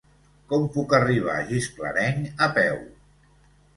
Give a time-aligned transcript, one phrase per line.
[0.53, 2.85] Com puc arribar a Gisclareny a peu?